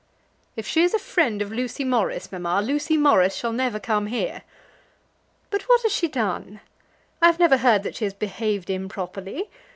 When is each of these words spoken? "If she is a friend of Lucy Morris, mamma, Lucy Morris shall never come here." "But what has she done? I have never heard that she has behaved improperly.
"If 0.55 0.65
she 0.65 0.81
is 0.83 0.95
a 0.95 0.97
friend 0.97 1.43
of 1.43 1.51
Lucy 1.51 1.83
Morris, 1.83 2.31
mamma, 2.31 2.59
Lucy 2.59 2.97
Morris 2.97 3.35
shall 3.35 3.51
never 3.53 3.79
come 3.79 4.07
here." 4.07 4.41
"But 5.51 5.61
what 5.69 5.83
has 5.83 5.91
she 5.93 6.07
done? 6.07 6.59
I 7.21 7.27
have 7.27 7.37
never 7.37 7.57
heard 7.57 7.83
that 7.83 7.97
she 7.97 8.05
has 8.05 8.13
behaved 8.15 8.71
improperly. 8.71 9.47